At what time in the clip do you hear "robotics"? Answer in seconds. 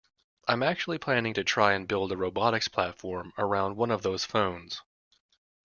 2.17-2.67